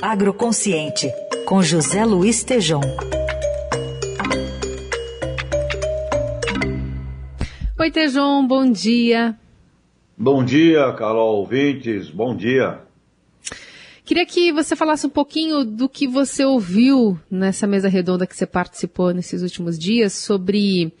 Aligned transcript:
Agroconsciente, 0.00 1.12
com 1.44 1.60
José 1.60 2.04
Luiz 2.04 2.44
Tejom. 2.44 2.80
Oi, 7.76 7.90
Tejom, 7.90 8.46
bom 8.46 8.70
dia. 8.70 9.36
Bom 10.16 10.44
dia, 10.44 10.92
Carol 10.92 11.38
ouvintes, 11.38 12.10
bom 12.10 12.36
dia. 12.36 12.80
Queria 14.04 14.24
que 14.24 14.52
você 14.52 14.76
falasse 14.76 15.04
um 15.04 15.10
pouquinho 15.10 15.64
do 15.64 15.88
que 15.88 16.06
você 16.06 16.44
ouviu 16.44 17.18
nessa 17.28 17.66
mesa 17.66 17.88
redonda 17.88 18.26
que 18.26 18.36
você 18.36 18.46
participou 18.46 19.12
nesses 19.12 19.42
últimos 19.42 19.76
dias 19.76 20.12
sobre 20.12 20.92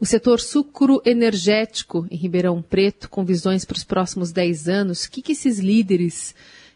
o 0.00 0.06
setor 0.06 0.38
sucro 0.38 1.02
energético 1.04 2.06
em 2.08 2.16
Ribeirão 2.16 2.62
Preto, 2.62 3.10
com 3.10 3.24
visões 3.24 3.64
para 3.64 3.76
os 3.76 3.84
próximos 3.84 4.30
10 4.30 4.68
anos. 4.68 5.04
O 5.04 5.10
que, 5.10 5.22
que 5.22 5.32
esses 5.32 5.58
líderes 5.58 6.34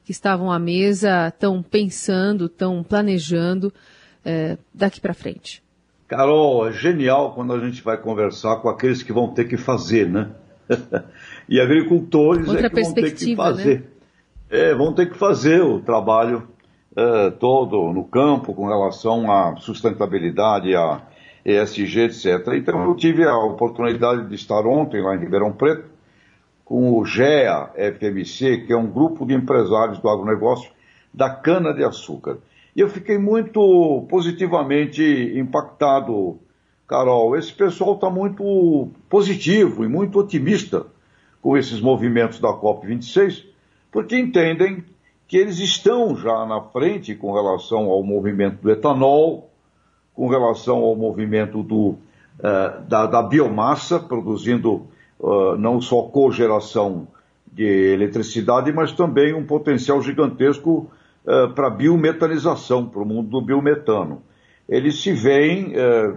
que 0.08 0.12
estavam 0.12 0.50
à 0.50 0.58
mesa 0.58 1.28
estão 1.28 1.62
pensando, 1.62 2.46
estão 2.46 2.82
planejando 2.82 3.70
é, 4.24 4.56
daqui 4.72 5.02
para 5.02 5.12
frente? 5.12 5.62
Carol, 6.06 6.66
é 6.66 6.72
genial 6.72 7.34
quando 7.34 7.52
a 7.52 7.58
gente 7.58 7.82
vai 7.82 7.98
conversar 7.98 8.56
com 8.62 8.70
aqueles 8.70 9.02
que 9.02 9.12
vão 9.12 9.28
ter 9.34 9.44
que 9.44 9.58
fazer, 9.58 10.08
né? 10.08 10.30
e 11.46 11.60
agricultores 11.60 12.48
Outra 12.48 12.68
é 12.68 12.70
que 12.70 12.80
vão 12.80 12.94
ter 12.94 13.14
que 13.14 13.36
fazer. 13.36 13.80
Né? 13.80 13.86
É, 14.48 14.74
vão 14.74 14.94
ter 14.94 15.10
que 15.10 15.18
fazer 15.18 15.60
o 15.60 15.78
trabalho 15.78 16.48
é, 16.96 17.30
todo 17.32 17.92
no 17.92 18.04
campo 18.04 18.54
com 18.54 18.66
relação 18.66 19.30
à 19.30 19.56
sustentabilidade, 19.56 20.74
à 20.74 21.02
ESG, 21.44 22.04
etc. 22.04 22.54
Então 22.54 22.82
eu 22.82 22.96
tive 22.96 23.24
a 23.24 23.36
oportunidade 23.36 24.26
de 24.26 24.34
estar 24.36 24.66
ontem 24.66 25.02
lá 25.02 25.14
em 25.14 25.18
Ribeirão 25.18 25.52
Preto 25.52 25.97
com 26.68 26.98
o 26.98 27.02
GEA 27.02 27.70
FMC, 27.74 28.66
que 28.66 28.74
é 28.74 28.76
um 28.76 28.86
grupo 28.86 29.24
de 29.24 29.32
empresários 29.32 29.98
do 30.00 30.08
agronegócio 30.10 30.70
da 31.14 31.30
cana-de-açúcar. 31.30 32.36
E 32.76 32.80
eu 32.80 32.90
fiquei 32.90 33.16
muito 33.16 34.06
positivamente 34.10 35.02
impactado, 35.34 36.38
Carol. 36.86 37.34
Esse 37.38 37.54
pessoal 37.54 37.94
está 37.94 38.10
muito 38.10 38.90
positivo 39.08 39.82
e 39.82 39.88
muito 39.88 40.18
otimista 40.18 40.84
com 41.40 41.56
esses 41.56 41.80
movimentos 41.80 42.38
da 42.38 42.50
COP26, 42.50 43.46
porque 43.90 44.18
entendem 44.18 44.84
que 45.26 45.38
eles 45.38 45.58
estão 45.60 46.14
já 46.16 46.44
na 46.44 46.60
frente 46.60 47.14
com 47.14 47.32
relação 47.32 47.86
ao 47.86 48.02
movimento 48.02 48.60
do 48.60 48.70
etanol, 48.70 49.48
com 50.14 50.28
relação 50.28 50.82
ao 50.82 50.94
movimento 50.94 51.62
do, 51.62 51.88
uh, 51.88 52.82
da, 52.86 53.06
da 53.06 53.22
biomassa, 53.22 53.98
produzindo 53.98 54.86
não 55.58 55.80
só 55.80 56.02
cogeração 56.02 57.08
de 57.52 57.64
eletricidade, 57.64 58.72
mas 58.72 58.92
também 58.92 59.34
um 59.34 59.44
potencial 59.44 60.00
gigantesco 60.00 60.90
uh, 61.24 61.52
para 61.54 61.70
biometanização, 61.70 62.86
para 62.86 63.02
o 63.02 63.04
mundo 63.04 63.28
do 63.28 63.40
biometano. 63.40 64.22
Eles 64.68 65.02
se 65.02 65.12
veem 65.12 65.74
uh, 65.74 66.16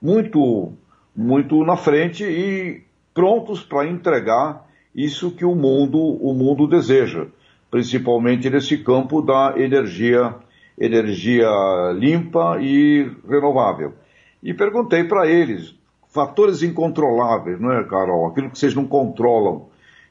muito, 0.00 0.72
muito 1.14 1.64
na 1.64 1.76
frente 1.76 2.24
e 2.24 2.82
prontos 3.14 3.62
para 3.62 3.88
entregar 3.88 4.66
isso 4.94 5.30
que 5.30 5.44
o 5.44 5.54
mundo, 5.54 5.98
o 5.98 6.34
mundo 6.34 6.66
deseja, 6.66 7.26
principalmente 7.70 8.50
nesse 8.50 8.78
campo 8.78 9.22
da 9.22 9.54
energia, 9.56 10.34
energia 10.78 11.48
limpa 11.94 12.58
e 12.60 13.10
renovável. 13.28 13.94
E 14.42 14.52
perguntei 14.54 15.04
para 15.04 15.28
eles 15.28 15.74
fatores 16.10 16.62
incontroláveis, 16.62 17.60
não 17.60 17.72
é, 17.72 17.84
Carol? 17.84 18.26
Aquilo 18.26 18.50
que 18.50 18.58
vocês 18.58 18.74
não 18.74 18.86
controlam, 18.86 19.66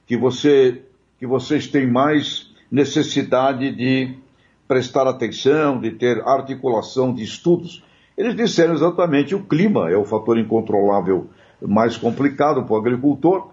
que, 0.08 0.18
você, 0.18 0.82
que 1.20 1.28
vocês 1.28 1.68
têm 1.68 1.90
mais 1.90 2.50
necessidade 2.72 3.76
de 3.76 4.18
prestar 4.68 5.08
atenção, 5.08 5.80
de 5.80 5.92
ter 5.92 6.22
articulação 6.22 7.14
de 7.14 7.24
estudos. 7.24 7.84
Eles 8.18 8.36
disseram 8.36 8.74
exatamente 8.74 9.34
o 9.34 9.44
clima 9.44 9.90
é 9.90 9.98
o 9.98 10.06
fator 10.06 10.38
incontrolável 10.38 11.28
mais 11.62 11.98
complicado 11.98 12.64
para 12.64 12.74
o 12.74 12.78
agricultor. 12.78 13.50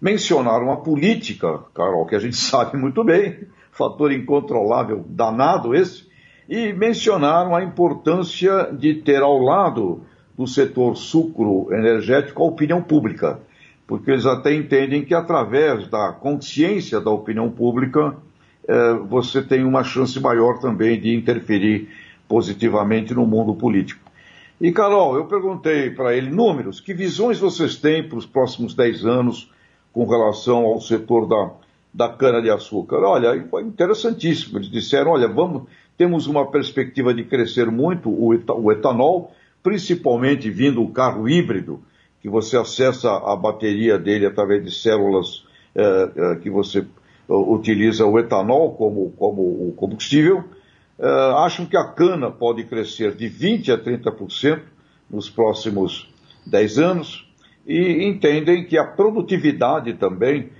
Mencionaram 0.00 0.72
a 0.72 0.76
política, 0.76 1.60
Carol, 1.74 2.06
que 2.06 2.14
a 2.14 2.18
gente 2.18 2.36
sabe 2.38 2.78
muito 2.78 3.04
bem, 3.04 3.46
fator 3.72 4.12
incontrolável 4.12 5.04
danado 5.08 5.74
esse, 5.74 6.08
e 6.48 6.72
mencionaram 6.72 7.54
a 7.54 7.62
importância 7.62 8.72
de 8.72 8.94
ter 8.94 9.22
ao 9.22 9.38
lado 9.38 10.02
do 10.40 10.46
setor 10.46 10.96
sucro 10.96 11.68
energético 11.70 12.42
à 12.42 12.46
opinião 12.46 12.80
pública, 12.80 13.38
porque 13.86 14.10
eles 14.10 14.24
até 14.24 14.54
entendem 14.54 15.04
que 15.04 15.12
através 15.12 15.86
da 15.86 16.12
consciência 16.14 16.98
da 16.98 17.10
opinião 17.10 17.50
pública 17.50 18.16
eh, 18.66 18.94
você 19.06 19.42
tem 19.42 19.64
uma 19.64 19.84
chance 19.84 20.18
maior 20.18 20.58
também 20.58 20.98
de 20.98 21.14
interferir 21.14 21.90
positivamente 22.26 23.12
no 23.12 23.26
mundo 23.26 23.54
político. 23.54 24.00
E 24.58 24.72
Carol, 24.72 25.14
eu 25.14 25.26
perguntei 25.26 25.90
para 25.90 26.16
ele 26.16 26.30
números, 26.30 26.80
que 26.80 26.94
visões 26.94 27.38
vocês 27.38 27.76
têm 27.76 28.02
para 28.08 28.16
os 28.16 28.24
próximos 28.24 28.72
10 28.72 29.04
anos 29.04 29.52
com 29.92 30.06
relação 30.06 30.64
ao 30.64 30.80
setor 30.80 31.28
da, 31.28 31.50
da 31.92 32.08
cana-de-açúcar? 32.08 33.00
Olha, 33.04 33.46
foi 33.50 33.62
interessantíssimo. 33.62 34.56
Eles 34.56 34.70
disseram, 34.70 35.10
olha, 35.10 35.28
vamos, 35.28 35.64
temos 35.98 36.26
uma 36.26 36.50
perspectiva 36.50 37.12
de 37.12 37.24
crescer 37.24 37.70
muito 37.70 38.08
o 38.08 38.72
etanol, 38.72 39.34
principalmente 39.62 40.50
vindo 40.50 40.82
o 40.82 40.90
carro 40.90 41.28
híbrido, 41.28 41.82
que 42.20 42.28
você 42.28 42.56
acessa 42.56 43.10
a 43.10 43.34
bateria 43.34 43.98
dele 43.98 44.26
através 44.26 44.64
de 44.64 44.70
células 44.70 45.44
eh, 45.74 46.10
eh, 46.16 46.36
que 46.42 46.50
você 46.50 46.84
uh, 47.28 47.54
utiliza 47.54 48.04
o 48.04 48.18
etanol 48.18 48.74
como, 48.74 49.10
como 49.12 49.42
o 49.42 49.72
combustível, 49.76 50.44
acham 51.34 51.64
que 51.64 51.78
a 51.78 51.84
cana 51.84 52.30
pode 52.30 52.64
crescer 52.64 53.14
de 53.14 53.30
20% 53.30 53.72
a 53.72 53.78
30% 53.78 54.60
nos 55.08 55.30
próximos 55.30 56.12
10 56.46 56.78
anos. 56.78 57.26
E 57.66 58.04
entendem 58.04 58.66
que 58.66 58.76
a 58.76 58.84
produtividade 58.84 59.94
também, 59.94 60.50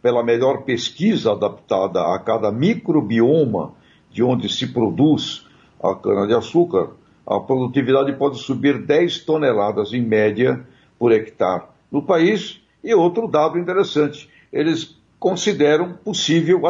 pela 0.00 0.22
melhor 0.22 0.62
pesquisa 0.62 1.32
adaptada 1.32 2.14
a 2.14 2.18
cada 2.20 2.52
microbioma 2.52 3.74
de 4.12 4.22
onde 4.22 4.48
se 4.48 4.68
produz 4.68 5.44
a 5.82 5.94
cana-de-açúcar, 5.96 6.90
a 7.28 7.38
produtividade 7.38 8.10
pode 8.14 8.38
subir 8.38 8.78
10 8.78 9.18
toneladas 9.20 9.92
em 9.92 10.00
média 10.00 10.64
por 10.98 11.12
hectare 11.12 11.64
no 11.92 12.02
país. 12.02 12.58
E 12.82 12.94
outro 12.94 13.28
dado 13.28 13.58
interessante, 13.58 14.30
eles 14.50 14.98
consideram 15.20 15.92
possível 15.92 16.62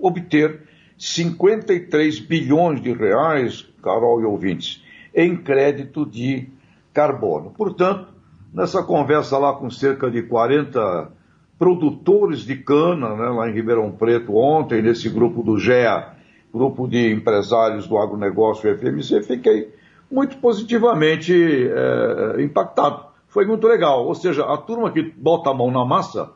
obter 0.00 0.62
53 0.96 2.20
bilhões 2.20 2.80
de 2.80 2.92
reais, 2.92 3.66
Carol 3.82 4.20
e 4.20 4.24
ouvintes, 4.24 4.84
em 5.12 5.36
crédito 5.36 6.06
de 6.06 6.48
carbono. 6.92 7.50
Portanto, 7.50 8.06
nessa 8.52 8.84
conversa 8.84 9.36
lá 9.36 9.52
com 9.54 9.68
cerca 9.68 10.08
de 10.08 10.22
40 10.22 11.10
produtores 11.58 12.40
de 12.40 12.56
cana, 12.56 13.16
né, 13.16 13.28
lá 13.30 13.48
em 13.48 13.52
Ribeirão 13.52 13.90
Preto 13.90 14.36
ontem, 14.36 14.80
nesse 14.80 15.08
grupo 15.08 15.42
do 15.42 15.58
GEA, 15.58 16.14
grupo 16.52 16.86
de 16.86 17.12
empresários 17.12 17.88
do 17.88 17.98
agronegócio 17.98 18.72
FMC, 18.78 19.22
fiquei 19.24 19.72
muito 20.10 20.36
positivamente 20.38 21.34
é, 21.34 22.42
impactado. 22.42 23.06
Foi 23.28 23.44
muito 23.46 23.66
legal. 23.66 24.06
Ou 24.06 24.14
seja, 24.14 24.44
a 24.44 24.56
turma 24.56 24.92
que 24.92 25.02
bota 25.02 25.50
a 25.50 25.54
mão 25.54 25.70
na 25.70 25.84
massa, 25.84 26.30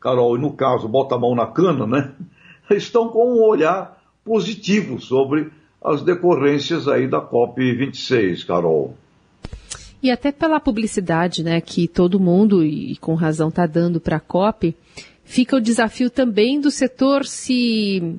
Carol, 0.00 0.36
e 0.36 0.40
no 0.40 0.52
caso 0.52 0.88
bota 0.88 1.14
a 1.14 1.18
mão 1.18 1.34
na 1.34 1.46
cana, 1.46 1.86
né? 1.86 2.12
Estão 2.70 3.08
com 3.08 3.34
um 3.34 3.42
olhar 3.42 4.00
positivo 4.24 5.00
sobre 5.00 5.50
as 5.82 6.02
decorrências 6.02 6.88
aí 6.88 7.06
da 7.06 7.20
COP26, 7.20 8.46
Carol. 8.46 8.96
E 10.02 10.10
até 10.10 10.30
pela 10.30 10.60
publicidade, 10.60 11.42
né, 11.42 11.60
que 11.60 11.88
todo 11.88 12.20
mundo, 12.20 12.64
e 12.64 12.96
com 12.96 13.14
razão, 13.14 13.48
está 13.48 13.66
dando 13.66 14.00
para 14.00 14.16
a 14.16 14.20
COP, 14.20 14.76
fica 15.24 15.56
o 15.56 15.60
desafio 15.60 16.10
também 16.10 16.60
do 16.60 16.70
setor 16.70 17.24
se 17.24 18.14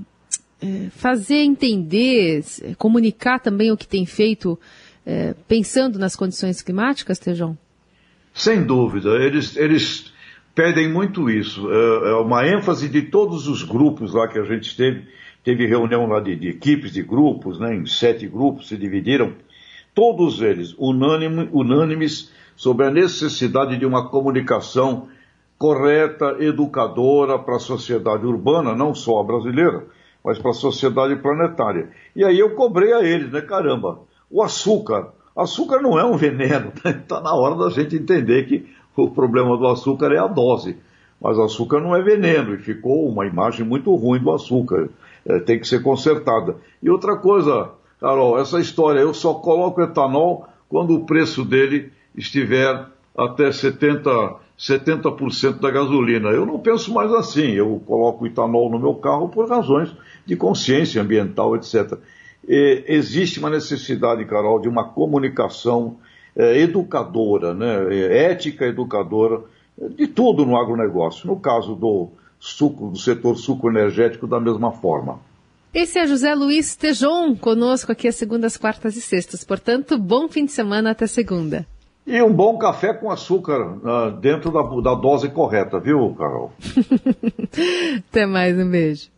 é, 0.62 0.90
fazer 0.90 1.44
entender, 1.44 2.44
comunicar 2.78 3.40
também 3.40 3.72
o 3.72 3.78
que 3.78 3.88
tem 3.88 4.06
feito 4.06 4.60
é, 5.06 5.36
pensando 5.48 6.00
nas 6.00 6.16
condições 6.16 6.62
climáticas, 6.62 7.20
Tejão? 7.20 7.58
Sem 8.34 8.64
dúvida, 8.64 9.12
eles, 9.24 9.56
eles 9.56 10.12
pedem 10.54 10.92
muito 10.92 11.30
isso. 11.30 11.70
É, 11.72 12.10
é, 12.10 12.14
uma 12.16 12.48
ênfase 12.48 12.90
de 12.90 13.04
todos 13.04 13.48
os 13.48 13.64
grupos 13.64 14.14
lá 14.14 14.28
que 14.28 14.40
a 14.40 14.44
gente 14.44 14.76
teve. 14.76 15.08
Teve 15.44 15.68
reunião 15.68 16.08
lá 16.08 16.20
de, 16.20 16.36
de 16.36 16.50
equipes, 16.50 16.92
de 16.92 17.04
grupos, 17.04 17.60
né, 17.60 17.76
em 17.76 17.86
sete 17.86 18.28
grupos, 18.28 18.68
se 18.68 18.76
dividiram. 18.76 19.34
Todos 19.94 20.42
eles 20.42 20.74
unânime, 20.78 21.48
unânimes 21.54 22.32
sobre 22.56 22.88
a 22.88 22.92
necessidade 22.92 23.78
de 23.78 23.86
uma 23.86 24.10
comunicação 24.10 25.08
correta, 25.58 26.38
educadora 26.40 27.38
para 27.38 27.58
a 27.58 27.60
sociedade 27.60 28.26
urbana, 28.26 28.76
não 28.76 28.94
só 28.94 29.20
a 29.20 29.24
brasileira, 29.24 29.86
mas 30.24 30.40
para 30.40 30.52
a 30.52 30.56
sociedade 30.56 31.16
planetária. 31.18 31.92
E 32.16 32.24
aí 32.26 32.40
eu 32.40 32.56
cobrei 32.56 32.92
a 32.92 33.02
eles, 33.02 33.32
né? 33.32 33.42
Caramba, 33.42 34.00
o 34.30 34.42
açúcar. 34.42 35.10
Açúcar 35.36 35.82
não 35.82 36.00
é 36.00 36.06
um 36.06 36.16
veneno, 36.16 36.72
está 36.76 37.20
né? 37.20 37.24
Na 37.24 37.34
hora 37.34 37.56
da 37.56 37.70
gente 37.70 37.96
entender 37.96 38.46
que 38.48 38.66
o 38.96 39.10
problema 39.10 39.58
do 39.58 39.68
açúcar 39.68 40.12
é 40.12 40.18
a 40.18 40.28
dose. 40.28 40.78
Mas 41.22 41.40
açúcar 41.40 41.80
não 41.80 41.96
é 41.96 42.02
veneno 42.02 42.54
e 42.54 42.58
ficou 42.58 43.08
uma 43.08 43.26
imagem 43.26 43.66
muito 43.66 43.94
ruim 43.96 44.20
do 44.20 44.32
açúcar. 44.32 44.90
é, 45.26 45.40
tem 45.40 45.60
que 45.60 45.68
ser 45.68 45.82
consertada. 45.82 46.56
E 46.82 46.90
outra 46.90 47.18
coisa, 47.18 47.72
Carol, 48.00 48.40
essa 48.40 48.60
história, 48.60 49.00
eu 49.00 49.14
só 49.14 49.34
coloco 49.34 49.82
etanol 49.82 50.48
quando 50.70 50.94
o 50.94 51.06
preço 51.06 51.44
dele 51.44 51.92
estiver 52.16 52.86
até 53.18 53.50
70%, 53.50 54.38
70 54.58 55.60
da 55.60 55.72
gasolina. 55.72 56.30
Eu 56.30 56.46
não 56.46 56.60
penso 56.60 56.94
mais 56.94 57.12
assim, 57.12 57.52
eu 57.52 57.82
coloco 57.86 58.26
etanol 58.26 58.70
no 58.70 58.80
meu 58.80 58.94
carro 58.96 59.30
por 59.30 59.50
razões 59.50 59.92
de 60.26 60.36
consciência 60.36 61.02
ambiental, 61.02 61.56
etc. 61.56 61.98
Existe 62.48 63.40
uma 63.40 63.50
necessidade, 63.50 64.24
Carol, 64.26 64.60
de 64.60 64.70
uma 64.70 64.90
comunicação 64.90 65.98
é, 66.36 66.60
educadora, 66.60 67.54
né, 67.54 67.88
é, 67.96 68.26
ética 68.32 68.66
educadora, 68.66 69.42
de 69.78 70.08
tudo 70.08 70.46
no 70.46 70.58
agronegócio. 70.58 71.28
No 71.28 71.40
caso 71.40 71.76
do 71.76 72.10
suco, 72.40 72.90
do 72.90 72.98
setor 72.98 73.38
suco 73.38 73.70
energético, 73.70 74.28
da 74.28 74.40
mesma 74.40 74.72
forma. 74.72 75.20
Esse 75.74 76.00
é 76.00 76.08
José 76.08 76.34
Luiz 76.34 76.76
Tejon, 76.76 77.36
conosco 77.36 77.92
aqui 77.92 78.08
às 78.08 78.16
segundas, 78.16 78.56
quartas 78.56 78.96
e 78.96 79.02
sextas. 79.02 79.44
Portanto, 79.44 79.98
bom 79.98 80.28
fim 80.30 80.46
de 80.46 80.52
semana 80.52 80.92
até 80.92 81.08
segunda. 81.08 81.66
E 82.08 82.22
um 82.22 82.32
bom 82.32 82.58
café 82.58 82.94
com 82.94 83.10
açúcar 83.10 83.62
uh, 83.62 84.12
dentro 84.12 84.52
da, 84.52 84.62
da 84.62 84.94
dose 84.94 85.28
correta, 85.30 85.80
viu, 85.80 86.14
Carol? 86.18 86.54
até 88.10 88.26
mais, 88.26 88.58
um 88.58 88.70
beijo. 88.70 89.10